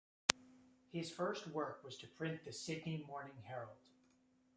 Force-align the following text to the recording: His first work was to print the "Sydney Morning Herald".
His 0.91 1.11
first 1.11 1.45
work 1.45 1.83
was 1.83 1.95
to 1.99 2.07
print 2.07 2.43
the 2.43 2.51
"Sydney 2.51 3.05
Morning 3.07 3.37
Herald". 3.43 3.77